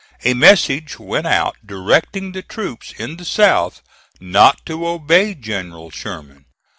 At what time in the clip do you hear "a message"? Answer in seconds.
0.23-0.97